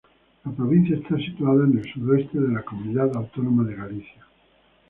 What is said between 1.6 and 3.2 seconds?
al suroeste de la comunidad